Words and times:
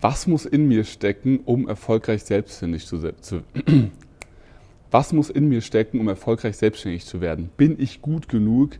was 0.00 0.26
muss 0.26 0.46
in 0.46 0.68
mir 0.68 0.84
stecken, 0.84 1.40
um 1.44 1.68
erfolgreich 1.68 2.22
selbstständig 2.24 2.86
zu, 2.86 2.98
zu 3.20 3.42
Was 4.90 5.12
muss 5.12 5.30
in 5.30 5.48
mir 5.48 5.60
stecken, 5.60 6.00
um 6.00 6.08
erfolgreich 6.08 6.56
selbstständig 6.56 7.06
zu 7.06 7.20
werden? 7.20 7.48
Bin 7.56 7.80
ich 7.80 8.02
gut 8.02 8.28
genug, 8.28 8.72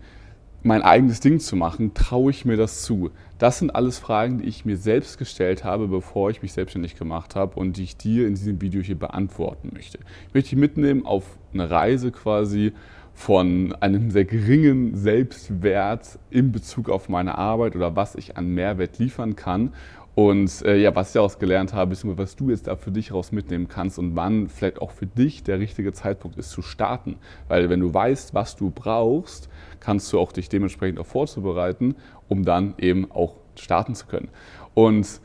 mein 0.65 0.83
eigenes 0.83 1.21
Ding 1.21 1.39
zu 1.39 1.55
machen? 1.55 1.95
Traue 1.95 2.33
ich 2.33 2.45
mir 2.45 2.57
das 2.57 2.83
zu? 2.83 3.11
Das 3.39 3.61
sind 3.61 3.71
alles 3.71 4.01
Fragen, 4.01 4.39
die 4.39 4.49
ich 4.49 4.65
mir 4.65 4.77
selbst 4.77 5.19
gestellt 5.19 5.63
habe, 5.63 5.87
bevor 5.87 6.31
ich 6.31 6.43
mich 6.43 6.53
selbstständig 6.53 6.97
gemacht 6.97 7.37
habe 7.37 7.61
und 7.61 7.77
die 7.77 7.85
ich 7.85 7.97
dir 7.97 8.27
in 8.27 8.35
diesem 8.35 8.61
Video 8.61 8.83
hier 8.83 8.99
beantworten 8.99 9.71
möchte. 9.73 9.99
Ich 10.29 10.35
möchte 10.35 10.51
dich 10.51 10.59
mitnehmen 10.59 11.07
auf 11.07 11.39
eine 11.55 11.71
Reise 11.71 12.11
quasi 12.11 12.73
von 13.15 13.75
einem 13.81 14.11
sehr 14.11 14.25
geringen 14.25 14.97
Selbstwert 14.97 16.19
in 16.31 16.53
Bezug 16.53 16.89
auf 16.89 17.09
meine 17.09 17.39
Arbeit 17.39 17.77
oder 17.77 17.95
was 17.95 18.15
ich 18.17 18.37
an 18.37 18.55
Mehrwert 18.55 18.99
liefern 18.99 19.37
kann 19.37 19.73
und 20.21 20.61
äh, 20.67 20.77
ja, 20.77 20.95
was 20.95 21.09
ich 21.09 21.13
daraus 21.15 21.39
gelernt 21.39 21.73
habe, 21.73 21.95
ist, 21.95 22.05
was 22.05 22.37
du 22.37 22.51
jetzt 22.51 22.67
da 22.67 22.77
für 22.77 22.91
dich 22.91 23.11
raus 23.11 23.33
mitnehmen 23.33 23.69
kannst 23.69 23.99
und 23.99 24.17
wann 24.17 24.51
vielleicht 24.51 24.79
auch 24.83 24.91
für 24.91 25.07
dich 25.07 25.45
der 25.45 25.59
richtige 25.59 25.95
Zeitpunkt 25.95 26.37
ist 26.37 26.51
zu 26.51 26.61
starten. 26.61 27.17
Weil 27.49 27.71
wenn 27.71 27.81
du 27.81 27.95
weißt, 27.95 28.35
was 28.35 28.55
du 28.55 28.69
brauchst, 28.69 29.49
kannst 29.81 30.13
du 30.13 30.21
auch 30.21 30.33
dich 30.33 30.51
dementsprechend 30.51 31.01
auch 31.01 31.07
vorzubereiten, 31.07 31.95
um 32.29 32.45
dann 32.45 32.75
eben 32.77 33.11
auch 33.11 33.37
starten 33.55 33.95
zu 33.95 34.05
können. 34.09 34.29
Und 34.75 35.23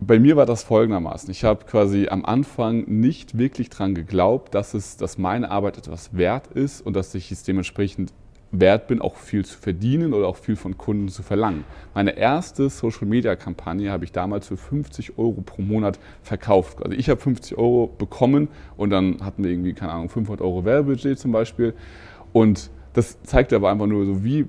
bei 0.00 0.18
mir 0.18 0.36
war 0.36 0.46
das 0.46 0.62
folgendermaßen. 0.62 1.30
Ich 1.30 1.44
habe 1.44 1.66
quasi 1.66 2.08
am 2.08 2.24
Anfang 2.24 2.84
nicht 2.86 3.36
wirklich 3.36 3.68
daran 3.68 3.94
geglaubt, 3.94 4.54
dass, 4.54 4.72
es, 4.72 4.96
dass 4.96 5.18
meine 5.18 5.50
Arbeit 5.50 5.76
etwas 5.76 6.16
wert 6.16 6.46
ist 6.46 6.80
und 6.80 6.96
dass 6.96 7.14
ich 7.14 7.30
es 7.30 7.42
dementsprechend 7.42 8.14
wert 8.52 8.88
bin, 8.88 9.00
auch 9.00 9.16
viel 9.16 9.44
zu 9.44 9.58
verdienen 9.58 10.12
oder 10.12 10.26
auch 10.26 10.36
viel 10.36 10.56
von 10.56 10.76
Kunden 10.76 11.08
zu 11.08 11.22
verlangen. 11.22 11.64
Meine 11.94 12.16
erste 12.16 12.68
Social-Media-Kampagne 12.68 13.90
habe 13.90 14.04
ich 14.04 14.12
damals 14.12 14.48
für 14.48 14.56
50 14.56 15.18
Euro 15.18 15.42
pro 15.44 15.62
Monat 15.62 15.98
verkauft. 16.22 16.82
Also 16.82 16.96
ich 16.96 17.08
habe 17.08 17.20
50 17.20 17.56
Euro 17.58 17.86
bekommen 17.86 18.48
und 18.76 18.90
dann 18.90 19.24
hatten 19.24 19.44
wir 19.44 19.50
irgendwie, 19.50 19.72
keine 19.72 19.92
Ahnung, 19.92 20.08
500 20.08 20.42
Euro 20.42 20.64
Werbebudget 20.64 21.18
zum 21.18 21.32
Beispiel. 21.32 21.74
Und 22.32 22.70
das 22.92 23.22
zeigt 23.22 23.52
aber 23.52 23.70
einfach 23.70 23.86
nur 23.86 24.04
so, 24.04 24.24
wie 24.24 24.46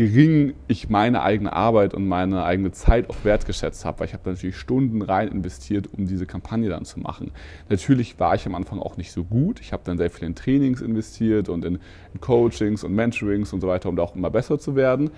gering 0.00 0.54
ich 0.66 0.88
meine 0.88 1.20
eigene 1.20 1.52
Arbeit 1.52 1.92
und 1.92 2.08
meine 2.08 2.42
eigene 2.42 2.72
Zeit 2.72 3.10
auch 3.10 3.16
wertgeschätzt 3.22 3.84
habe, 3.84 4.00
weil 4.00 4.06
ich 4.06 4.14
habe 4.14 4.30
natürlich 4.30 4.56
Stunden 4.56 5.02
rein 5.02 5.28
investiert, 5.28 5.90
um 5.92 6.06
diese 6.06 6.24
Kampagne 6.24 6.70
dann 6.70 6.86
zu 6.86 7.00
machen. 7.00 7.32
Natürlich 7.68 8.18
war 8.18 8.34
ich 8.34 8.46
am 8.46 8.54
Anfang 8.54 8.78
auch 8.78 8.96
nicht 8.96 9.12
so 9.12 9.24
gut. 9.24 9.60
Ich 9.60 9.74
habe 9.74 9.82
dann 9.84 9.98
sehr 9.98 10.08
viel 10.08 10.26
in 10.26 10.34
Trainings 10.34 10.80
investiert 10.80 11.50
und 11.50 11.66
in, 11.66 11.80
in 12.14 12.20
Coachings 12.22 12.82
und 12.82 12.94
Mentorings 12.94 13.52
und 13.52 13.60
so 13.60 13.68
weiter, 13.68 13.90
um 13.90 13.96
da 13.96 14.02
auch 14.02 14.16
immer 14.16 14.30
besser 14.30 14.58
zu 14.58 14.74
werden. 14.74 15.10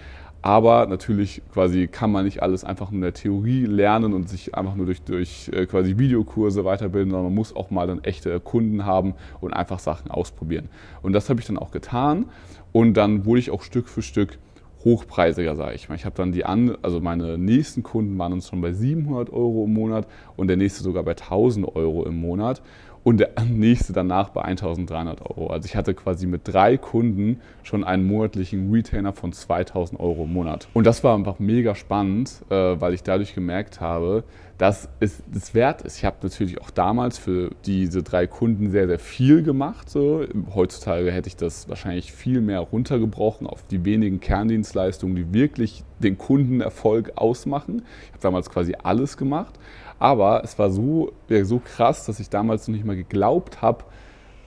Aber 0.45 0.87
natürlich 0.87 1.43
quasi 1.53 1.87
kann 1.87 2.11
man 2.11 2.25
nicht 2.25 2.43
alles 2.43 2.65
einfach 2.65 2.91
nur 2.91 2.97
in 2.97 3.03
der 3.03 3.15
Theorie 3.15 3.67
lernen 3.67 4.13
und 4.13 4.29
sich 4.29 4.57
einfach 4.57 4.75
nur 4.75 4.87
durch, 4.87 5.03
durch 5.03 5.49
äh, 5.55 5.67
quasi 5.67 5.97
Videokurse 5.97 6.65
weiterbilden, 6.65 7.13
sondern 7.13 7.27
man 7.27 7.37
muss 7.37 7.55
auch 7.55 7.71
mal 7.71 7.87
dann 7.87 8.03
echte 8.03 8.41
Kunden 8.41 8.85
haben 8.85 9.15
und 9.41 9.53
einfach 9.53 9.79
Sachen 9.79 10.11
ausprobieren. 10.11 10.69
Und 11.03 11.13
das 11.13 11.31
habe 11.31 11.39
ich 11.39 11.47
dann 11.47 11.57
auch 11.57 11.71
getan. 11.71 12.27
Und 12.73 12.95
dann 12.95 13.27
wurde 13.27 13.39
ich 13.39 13.53
auch 13.53 13.63
Stück 13.63 13.89
für 13.89 14.03
Stück 14.03 14.39
hochpreisiger, 14.85 15.57
sage 15.57 15.75
ich 15.75 15.89
mal. 15.89 15.95
Ich 15.95 16.05
habe 16.05 16.17
dann 16.17 16.33
die 16.33 16.45
an, 16.45 16.77
also 16.83 17.01
meine 17.01 17.39
nächsten 17.39 17.83
Kunden 17.83 18.19
waren 18.19 18.33
uns 18.33 18.49
schon 18.49 18.61
bei 18.61 18.73
700 18.73 19.31
Euro 19.31 19.65
im 19.65 19.73
Monat 19.73 20.07
und 20.37 20.49
der 20.49 20.57
nächste 20.57 20.83
sogar 20.83 21.03
bei 21.03 21.13
1000 21.13 21.75
Euro 21.75 22.05
im 22.05 22.21
Monat 22.21 22.63
und 23.05 23.19
der 23.19 23.31
nächste 23.49 23.93
danach 23.93 24.31
bei 24.31 24.43
1300 24.43 25.23
Euro. 25.23 25.49
Also 25.49 25.67
ich 25.67 25.77
hatte 25.77 25.95
quasi 25.95 26.27
mit 26.27 26.43
drei 26.45 26.77
Kunden 26.77 27.41
schon 27.63 27.85
einen 27.85 28.07
monatlichen 28.07 28.71
Retainer 28.73 29.13
von 29.13 29.33
2000 29.33 29.99
Euro 30.01 30.25
im 30.25 30.33
Monat. 30.33 30.69
Und 30.75 30.87
das 30.87 31.03
war 31.03 31.15
einfach 31.15 31.39
mega 31.39 31.75
spannend, 31.75 32.43
äh, 32.51 32.55
weil 32.55 32.95
ich 32.95 33.03
dadurch 33.03 33.35
gemerkt 33.35 33.81
habe, 33.81 34.25
dass 34.59 34.89
es 35.01 35.23
das 35.27 35.55
wert 35.55 35.83
ist. 35.83 35.99
Ich 35.99 36.05
habe 36.05 36.19
natürlich 36.23 36.61
auch 36.61 36.71
damals 36.71 37.19
für 37.19 37.51
diese 37.65 38.05
drei 38.05 38.29
Kunden 38.29 38.71
sehr, 38.71 38.87
sehr 38.87 39.01
viel 39.01 39.43
gemacht. 39.43 39.91
So. 39.91 40.25
Heutzutage 40.55 41.11
hätte 41.11 41.29
ich 41.29 41.35
das 41.35 41.69
wahrscheinlich 41.69 42.13
viel 42.13 42.41
mehr 42.41 42.61
runtergebrochen 42.61 43.49
auf 43.49 43.65
die 43.67 43.85
wenigen 43.85 44.21
Kerndienstleistungen, 44.21 45.17
die 45.17 45.35
wirklich 45.35 45.83
den 45.99 46.17
Kundenerfolg 46.17 47.13
ausmachen. 47.17 47.83
Ich 48.05 48.13
habe 48.13 48.23
damals 48.23 48.51
quasi 48.51 48.75
alles 48.81 49.17
gemacht. 49.17 49.59
Aber 50.03 50.43
es 50.43 50.59
war 50.59 50.69
so, 50.73 51.13
ja, 51.29 51.45
so 51.45 51.61
krass, 51.61 52.07
dass 52.07 52.19
ich 52.19 52.29
damals 52.29 52.67
noch 52.67 52.75
nicht 52.75 52.85
mal 52.85 52.97
geglaubt 52.97 53.63
habe, 53.63 53.85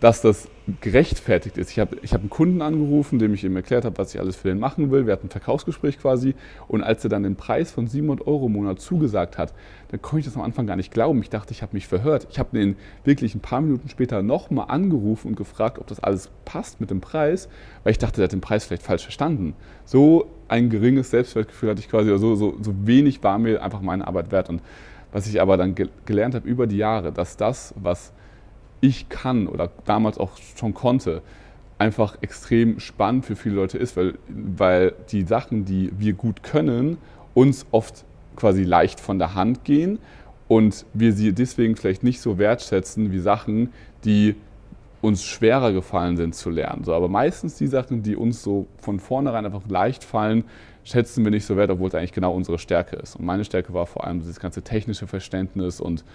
dass 0.02 0.22
das 0.22 0.50
gerechtfertigt 0.82 1.58
ist. 1.58 1.72
Ich 1.72 1.80
habe 1.80 1.96
ich 2.02 2.14
hab 2.14 2.20
einen 2.20 2.30
Kunden 2.30 2.62
angerufen, 2.62 3.20
dem 3.20 3.34
ich 3.34 3.46
ihm 3.46 3.56
erklärt 3.56 3.86
habe, 3.86 3.98
was 3.98 4.14
ich 4.14 4.20
alles 4.20 4.36
für 4.36 4.50
den 4.50 4.60
machen 4.60 4.92
will. 4.92 5.06
Wir 5.06 5.14
hatten 5.14 5.28
ein 5.28 5.30
Verkaufsgespräch 5.30 5.98
quasi. 5.98 6.36
Und 6.68 6.84
als 6.84 7.06
er 7.06 7.10
dann 7.10 7.24
den 7.24 7.38
Preis 7.38 7.72
von 7.72 7.88
700 7.88 8.28
Euro 8.28 8.48
im 8.48 8.52
Monat 8.52 8.82
zugesagt 8.82 9.38
hat, 9.38 9.54
dann 9.92 10.02
konnte 10.02 10.20
ich 10.20 10.26
das 10.26 10.36
am 10.36 10.42
Anfang 10.42 10.68
gar 10.68 10.76
nicht 10.76 10.92
glauben. 10.92 11.22
Ich 11.22 11.30
dachte, 11.30 11.54
ich 11.54 11.62
habe 11.62 11.74
mich 11.74 11.88
verhört. 11.88 12.28
Ich 12.30 12.38
habe 12.38 12.60
ihn 12.60 12.76
wirklich 13.06 13.34
ein 13.34 13.40
paar 13.40 13.62
Minuten 13.62 13.88
später 13.88 14.22
nochmal 14.24 14.66
angerufen 14.68 15.30
und 15.30 15.36
gefragt, 15.38 15.80
ob 15.80 15.88
das 15.88 16.02
alles 16.02 16.32
passt 16.44 16.82
mit 16.82 16.90
dem 16.90 17.00
Preis, 17.00 17.48
weil 17.86 17.92
ich 17.92 17.98
dachte, 17.98 18.22
er 18.22 18.26
hat 18.26 18.34
den 18.34 18.42
Preis 18.42 18.66
vielleicht 18.66 18.84
falsch 18.84 19.04
verstanden. 19.04 19.54
So 19.86 20.28
ein 20.50 20.70
geringes 20.70 21.12
Selbstwertgefühl 21.12 21.70
hatte 21.70 21.80
ich 21.80 21.90
quasi, 21.90 22.10
so, 22.18 22.36
so, 22.36 22.58
so 22.62 22.74
wenig 22.86 23.24
war 23.24 23.38
mir 23.38 23.64
einfach 23.64 23.80
meine 23.80 24.06
Arbeit 24.06 24.34
wert. 24.34 24.50
Und 24.50 24.62
was 25.16 25.28
ich 25.28 25.40
aber 25.40 25.56
dann 25.56 25.76
gelernt 26.06 26.36
habe 26.36 26.46
über 26.46 26.68
die 26.68 26.76
Jahre, 26.76 27.14
dass 27.14 27.38
das, 27.38 27.74
was 27.78 28.12
ich 28.82 29.08
kann 29.08 29.48
oder 29.48 29.72
damals 29.86 30.18
auch 30.18 30.32
schon 30.58 30.74
konnte, 30.74 31.22
einfach 31.78 32.18
extrem 32.20 32.82
spannend 32.82 33.26
für 33.26 33.38
viele 33.38 33.56
Leute 33.56 33.78
ist, 33.78 33.96
weil, 33.96 34.16
weil 34.28 34.92
die 35.12 35.22
Sachen, 35.22 35.64
die 35.64 35.90
wir 35.98 36.12
gut 36.12 36.44
können, 36.44 36.98
uns 37.34 37.66
oft 37.72 38.04
quasi 38.36 38.66
leicht 38.66 39.00
von 39.00 39.18
der 39.18 39.36
Hand 39.36 39.64
gehen 39.64 40.00
und 40.50 40.86
wir 40.94 41.14
sie 41.14 41.32
deswegen 41.32 41.78
vielleicht 41.78 42.04
nicht 42.04 42.20
so 42.20 42.38
wertschätzen 42.38 43.14
wie 43.14 43.20
Sachen, 43.20 43.70
die 44.04 44.36
uns 45.02 45.24
schwerer 45.24 45.72
gefallen 45.72 46.18
sind 46.18 46.36
zu 46.36 46.50
lernen. 46.50 46.84
So, 46.84 46.94
aber 46.94 47.08
meistens 47.08 47.56
die 47.56 47.68
Sachen, 47.68 48.04
die 48.04 48.18
uns 48.18 48.44
so 48.44 48.68
von 48.80 49.00
vornherein 49.00 49.46
einfach 49.46 49.66
leicht 49.70 50.04
fallen, 50.04 50.44
schätzen 50.86 51.24
wir 51.24 51.32
nicht 51.32 51.46
so 51.46 51.58
wert, 51.58 51.72
obwohl 51.72 51.90
es 51.90 51.96
eigentlich 51.96 52.14
genau 52.14 52.34
unsere 52.34 52.60
Stärke 52.60 52.96
ist. 52.96 53.16
Und 53.16 53.26
meine 53.26 53.44
Stärke 53.44 53.74
war 53.74 53.88
vor 53.88 54.06
allem 54.06 54.20
dieses 54.20 54.40
ganze 54.40 54.62
technische 54.62 55.08
Verständnis 55.08 55.82
und 55.82 56.06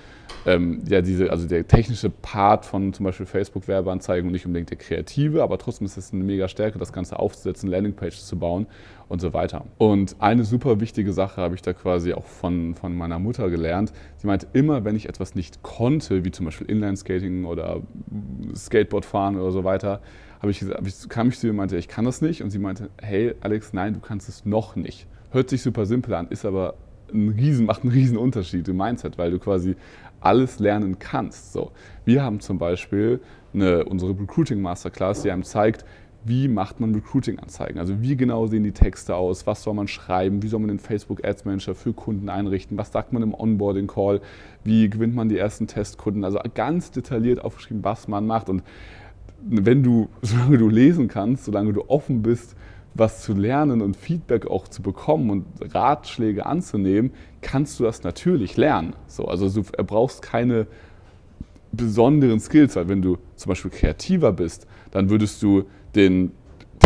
ähm, 0.46 0.82
ja, 0.86 1.02
diese, 1.02 1.30
also 1.30 1.46
der 1.46 1.66
technische 1.66 2.08
Part 2.08 2.64
von 2.64 2.92
zum 2.92 3.04
Beispiel 3.04 3.26
Facebook-Werbeanzeigen 3.26 4.26
und 4.26 4.32
nicht 4.32 4.46
unbedingt 4.46 4.70
der 4.70 4.78
kreative, 4.78 5.42
aber 5.42 5.58
trotzdem 5.58 5.86
ist 5.86 5.96
es 5.96 6.12
eine 6.12 6.22
mega 6.22 6.46
Stärke, 6.46 6.78
das 6.78 6.92
Ganze 6.92 7.18
aufzusetzen, 7.18 7.68
Landingpages 7.68 8.26
zu 8.26 8.38
bauen 8.38 8.66
und 9.08 9.20
so 9.20 9.32
weiter. 9.32 9.64
Und 9.76 10.14
eine 10.20 10.44
super 10.44 10.78
wichtige 10.78 11.12
Sache 11.12 11.40
habe 11.40 11.56
ich 11.56 11.62
da 11.62 11.72
quasi 11.72 12.12
auch 12.12 12.26
von, 12.26 12.76
von 12.76 12.96
meiner 12.96 13.18
Mutter 13.18 13.50
gelernt. 13.50 13.92
Sie 14.18 14.28
meinte, 14.28 14.46
immer 14.52 14.84
wenn 14.84 14.94
ich 14.94 15.08
etwas 15.08 15.34
nicht 15.34 15.64
konnte, 15.64 16.24
wie 16.24 16.30
zum 16.30 16.46
Beispiel 16.46 16.68
Inline-Skating 16.68 17.44
oder 17.44 17.80
Skateboard 18.54 19.04
fahren 19.04 19.36
oder 19.36 19.50
so 19.50 19.64
weiter, 19.64 20.00
habe 20.40 20.50
ich, 20.50 20.62
hab 20.62 20.86
ich, 20.86 21.08
kam 21.08 21.28
ich 21.28 21.38
zu 21.38 21.46
ihr 21.46 21.50
und 21.50 21.56
meinte, 21.56 21.76
ich 21.76 21.88
kann 21.88 22.04
das 22.04 22.22
nicht. 22.22 22.42
Und 22.42 22.50
sie 22.50 22.58
meinte, 22.58 22.90
hey 23.00 23.34
Alex, 23.40 23.72
nein, 23.72 23.94
du 23.94 24.00
kannst 24.00 24.28
es 24.28 24.44
noch 24.44 24.76
nicht. 24.76 25.06
Hört 25.30 25.50
sich 25.50 25.62
super 25.62 25.86
simpel 25.86 26.14
an, 26.14 26.28
ist 26.28 26.44
aber 26.44 26.74
ein 27.12 27.30
riesen, 27.30 27.66
macht 27.66 27.82
einen 27.82 27.92
riesen 27.92 28.16
Unterschied 28.16 28.66
im 28.68 28.76
Mindset, 28.76 29.18
weil 29.18 29.30
du 29.30 29.38
quasi 29.38 29.76
alles 30.20 30.58
lernen 30.58 30.98
kannst. 30.98 31.52
So. 31.52 31.72
Wir 32.04 32.22
haben 32.22 32.40
zum 32.40 32.58
Beispiel 32.58 33.20
eine, 33.52 33.84
unsere 33.84 34.12
Recruiting 34.18 34.60
Masterclass, 34.60 35.22
die 35.22 35.30
einem 35.30 35.44
zeigt, 35.44 35.84
wie 36.24 36.48
macht 36.48 36.80
man 36.80 36.94
Recruiting-Anzeigen? 36.94 37.78
Also 37.78 38.02
wie 38.02 38.14
genau 38.14 38.46
sehen 38.46 38.62
die 38.62 38.72
Texte 38.72 39.16
aus? 39.16 39.46
Was 39.46 39.62
soll 39.62 39.72
man 39.72 39.88
schreiben? 39.88 40.42
Wie 40.42 40.48
soll 40.48 40.60
man 40.60 40.68
den 40.68 40.78
Facebook 40.78 41.24
Ads 41.24 41.46
Manager 41.46 41.74
für 41.74 41.94
Kunden 41.94 42.28
einrichten? 42.28 42.76
Was 42.76 42.92
sagt 42.92 43.14
man 43.14 43.22
im 43.22 43.32
Onboarding 43.32 43.86
Call? 43.86 44.20
Wie 44.62 44.90
gewinnt 44.90 45.14
man 45.14 45.30
die 45.30 45.38
ersten 45.38 45.66
Testkunden? 45.66 46.24
Also 46.24 46.38
ganz 46.54 46.90
detailliert 46.90 47.42
aufgeschrieben, 47.42 47.84
was 47.84 48.06
man 48.06 48.26
macht. 48.26 48.50
Und 48.50 48.62
wenn 49.42 49.82
du, 49.82 50.08
solange 50.22 50.58
du 50.58 50.68
lesen 50.68 51.08
kannst, 51.08 51.44
solange 51.44 51.72
du 51.72 51.88
offen 51.88 52.22
bist, 52.22 52.56
was 52.94 53.22
zu 53.22 53.34
lernen 53.34 53.82
und 53.82 53.96
Feedback 53.96 54.46
auch 54.46 54.66
zu 54.66 54.82
bekommen 54.82 55.30
und 55.30 55.46
Ratschläge 55.74 56.46
anzunehmen, 56.46 57.12
kannst 57.40 57.78
du 57.78 57.84
das 57.84 58.02
natürlich 58.02 58.56
lernen. 58.56 58.94
So, 59.06 59.26
also 59.26 59.48
du 59.48 59.62
brauchst 59.84 60.22
keine 60.22 60.66
besonderen 61.72 62.40
Skills, 62.40 62.74
weil 62.74 62.88
wenn 62.88 63.00
du 63.00 63.18
zum 63.36 63.50
Beispiel 63.50 63.70
kreativer 63.70 64.32
bist, 64.32 64.66
dann 64.90 65.08
würdest 65.08 65.42
du 65.42 65.64
den 65.94 66.32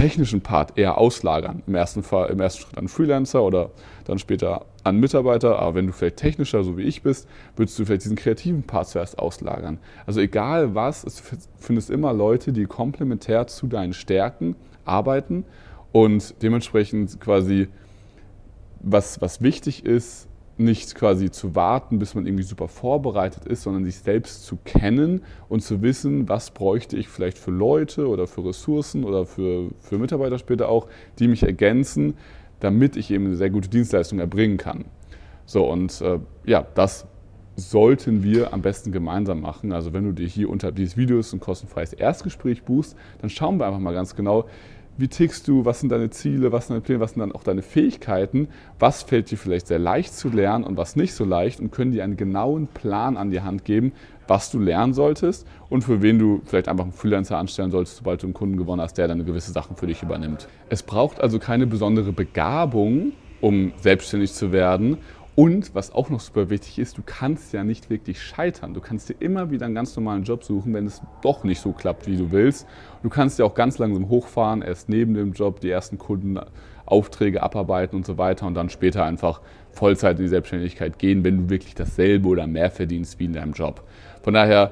technischen 0.05 0.43
Part 0.43 0.77
eher 0.77 0.99
auslagern. 0.99 1.63
Im 1.67 1.75
ersten 1.75 2.03
Fall, 2.03 2.29
im 2.29 2.39
ersten 2.39 2.63
Schritt 2.63 2.77
an 2.77 2.89
Freelancer 2.89 3.43
oder 3.43 3.71
dann 4.05 4.19
später 4.19 4.67
an 4.83 5.01
Mitarbeiter. 5.01 5.59
Aber 5.59 5.77
wenn 5.77 5.87
du 5.87 5.95
vielleicht 5.95 6.19
technischer, 6.19 6.63
so 6.63 6.77
wie 6.77 6.83
ich 6.83 7.01
bist, 7.01 7.27
würdest 7.57 7.79
du 7.79 7.87
vielleicht 7.87 8.05
diesen 8.05 8.17
kreativen 8.17 8.65
Part 8.65 8.89
zuerst 8.89 9.19
auslagern. 9.19 9.79
Also 10.05 10.21
egal 10.21 10.75
was, 10.75 11.03
du 11.03 11.11
findest 11.57 11.89
immer 11.89 12.13
Leute, 12.13 12.53
die 12.53 12.67
komplementär 12.67 13.47
zu 13.47 13.67
deinen 13.67 13.95
Stärken 13.95 14.57
arbeiten 14.85 15.47
und 15.93 16.35
dementsprechend 16.43 17.19
quasi, 17.19 17.69
was, 18.81 19.23
was 19.23 19.41
wichtig 19.41 19.87
ist, 19.87 20.29
nicht 20.57 20.95
quasi 20.95 21.31
zu 21.31 21.55
warten, 21.55 21.99
bis 21.99 22.15
man 22.15 22.27
irgendwie 22.27 22.45
super 22.45 22.69
vorbereitet 22.69 23.45
ist, 23.47 23.63
sondern 23.63 23.85
sich 23.85 23.97
selbst 23.97 24.45
zu 24.45 24.57
kennen 24.65 25.23
und 25.49 25.61
zu 25.61 25.83
wissen, 25.83 26.29
was 26.29 26.51
bräuchte 26.53 26.97
ich 26.97 27.09
vielleicht 27.09 27.39
für 27.39 27.51
Leute 27.51 28.09
oder 28.09 28.27
für 28.27 28.45
Ressourcen 28.45 29.05
oder 29.05 29.27
für, 29.27 29.71
für 29.81 29.99
Mitarbeiter 29.99 30.39
später 30.39 30.69
auch, 30.69 30.87
die 31.19 31.29
mich 31.29 31.43
ergänzen, 31.43 32.15
damit 32.61 32.97
ich 32.97 33.11
eben 33.11 33.27
eine 33.27 33.37
sehr 33.37 33.51
gute 33.51 33.69
Dienstleistung 33.69 34.19
erbringen 34.21 34.57
kann. 34.57 34.85
So, 35.45 35.71
und 35.71 36.01
äh, 36.01 36.21
ja, 36.47 36.67
das 36.75 37.07
sollten 37.57 38.23
wir 38.23 38.53
am 38.53 38.63
besten 38.63 38.93
gemeinsam 38.93 39.41
machen. 39.41 39.73
Also 39.73 39.93
wenn 39.93 40.05
du 40.05 40.13
dir 40.13 40.27
hier 40.27 40.51
unterhalb 40.51 40.77
dieses 40.77 40.97
Videos 40.97 41.33
ein 41.33 41.41
kostenfreies 41.41 41.93
Erstgespräch 41.93 42.63
buchst, 42.63 42.97
dann 43.21 43.31
schauen 43.31 43.59
wir 43.59 43.67
einfach 43.67 43.79
mal 43.81 43.95
ganz 43.95 44.17
genau, 44.17 44.47
wie 44.97 45.09
tickst 45.09 45.49
du, 45.49 45.65
was 45.65 45.81
sind 45.81 45.91
deine 45.91 46.11
Ziele, 46.11 46.53
was 46.53 46.67
sind 46.67 46.75
deine 46.75 46.83
Pläne, 46.83 47.01
was 47.01 47.13
sind 47.13 47.21
dann 47.21 47.33
auch 47.33 47.43
deine 47.43 47.63
Fähigkeiten, 47.63 48.49
was 48.79 49.03
fällt 49.03 49.31
dir 49.31 49.39
vielleicht 49.39 49.67
sehr 49.67 49.79
leicht 49.79 50.15
zu 50.15 50.29
lernen 50.29 50.65
und 50.65 50.77
was 50.77 50.97
nicht 50.97 51.15
so 51.15 51.25
leicht? 51.25 51.61
Und 51.61 51.73
können 51.73 51.93
dir 51.93 52.05
einen 52.05 52.17
genauen 52.17 52.69
Plan 52.69 53.17
an 53.17 53.31
die 53.31 53.41
Hand 53.41 53.65
geben, 53.65 53.93
was 54.29 54.51
du 54.51 54.59
lernen 54.59 54.95
solltest? 54.95 55.47
Und 55.69 55.83
für 55.83 56.03
wen 56.03 56.19
du 56.19 56.43
vielleicht 56.45 56.69
einfach 56.69 56.85
einen 56.85 56.93
Freelancer 56.93 57.39
anstellen 57.39 57.71
solltest, 57.71 57.97
sobald 57.97 58.23
du 58.23 58.27
einen 58.27 58.35
Kunden 58.35 58.57
gewonnen 58.57 58.81
hast, 58.81 58.97
der 58.99 59.09
dann 59.09 59.25
gewisse 59.25 59.53
Sachen 59.53 59.77
für 59.77 59.87
dich 59.87 60.03
übernimmt. 60.03 60.49
Es 60.69 60.83
braucht 60.83 61.21
also 61.21 61.39
keine 61.39 61.67
besondere 61.67 62.13
Begabung, 62.13 63.13
um 63.41 63.73
selbstständig 63.81 64.33
zu 64.33 64.53
werden 64.53 64.99
und 65.37 65.75
was 65.75 65.93
auch 65.93 66.11
noch 66.11 66.21
super 66.21 66.49
wichtig 66.49 66.79
ist, 66.79 66.97
du 66.97 67.03
kannst 67.05 67.53
ja 67.53 67.65
nicht 67.65 67.91
wirklich 67.91 68.23
scheitern. 68.23 68.73
Du 68.73 68.81
kannst 68.81 69.09
dir 69.09 69.17
immer 69.19 69.51
wieder 69.51 69.67
einen 69.67 69.75
ganz 69.75 69.97
normalen 69.97 70.23
Job 70.23 70.45
suchen, 70.45 70.73
wenn 70.75 70.87
es 70.87 71.03
doch 71.23 71.43
nicht 71.43 71.61
so 71.61 71.73
klappt, 71.73 72.07
wie 72.07 72.17
du 72.17 72.31
willst. 72.31 72.69
Du 73.03 73.09
kannst 73.09 73.41
ja 73.41 73.45
auch 73.45 73.55
ganz 73.55 73.79
langsam 73.79 74.09
hochfahren, 74.09 74.63
erst 74.63 74.89
neben 74.89 75.15
dem 75.15 75.33
Job 75.33 75.59
die 75.59 75.71
ersten 75.71 75.99
Kundenaufträge 75.99 77.43
abarbeiten 77.43 77.97
und 77.97 78.07
so 78.07 78.17
weiter 78.17 78.47
und 78.47 78.55
dann 78.55 78.69
später 78.69 79.05
einfach 79.05 79.41
Vollzeit 79.73 80.19
in 80.19 80.27
die 80.27 80.29
Selbstständigkeit 80.29 81.01
gehen, 81.01 81.25
wenn 81.25 81.37
du 81.37 81.51
wirklich 81.51 81.75
dasselbe 81.75 82.29
oder 82.29 82.47
mehr 82.47 82.71
verdienst 82.71 83.19
wie 83.19 83.25
in 83.25 83.33
deinem 83.33 83.55
Job. 83.55 83.83
Von 84.23 84.35
daher, 84.35 84.71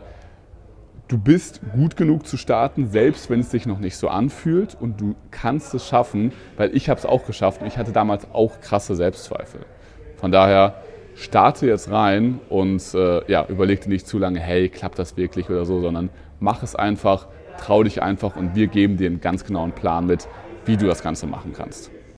du 1.09 1.19
bist 1.19 1.61
gut 1.75 1.97
genug 1.97 2.25
zu 2.25 2.37
starten, 2.37 2.87
selbst 2.87 3.31
wenn 3.31 3.41
es 3.41 3.51
sich 3.51 3.67
noch 3.67 3.81
nicht 3.81 3.97
so 3.97 4.07
anfühlt 4.07 4.77
und 4.81 5.01
du 5.01 5.17
kannst 5.33 5.75
es 5.75 5.89
schaffen, 5.89 6.31
weil 6.57 6.73
ich 6.77 6.89
habe 6.89 7.01
es 7.01 7.05
auch 7.05 7.27
geschafft 7.27 7.63
und 7.63 7.67
ich 7.67 7.79
hatte 7.79 7.91
damals 7.91 8.29
auch 8.33 8.61
krasse 8.61 8.95
Selbstzweifel. 8.95 9.63
Von 10.23 10.31
daher 10.31 10.77
starte 11.17 11.67
jetzt 11.67 11.91
rein 11.91 12.39
und 12.49 12.81
äh, 12.95 13.29
ja, 13.29 13.45
überleg 13.49 13.81
dir 13.81 13.89
nicht 13.89 14.07
zu 14.07 14.21
lange, 14.21 14.39
hey, 14.39 14.69
klappt 14.69 15.01
das 15.01 15.17
wirklich 15.17 15.51
oder 15.51 15.65
so, 15.65 15.81
sondern 15.81 16.11
mach 16.39 16.63
es 16.63 16.77
einfach, 16.77 17.27
trau 17.57 17.83
dich 17.83 18.03
einfach 18.03 18.37
und 18.37 18.55
wir 18.55 18.69
geben 18.69 18.97
dir 18.97 19.09
einen 19.09 19.21
ganz 19.21 19.45
genauen 19.45 19.73
Plan 19.73 20.07
mit, 20.07 20.29
wie 20.65 20.77
du 20.77 20.87
das 20.87 21.03
Ganze 21.03 21.27
machen 21.27 21.53
kannst. 21.53 21.92